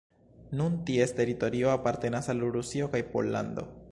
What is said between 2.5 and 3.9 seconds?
Rusio kaj Pollando.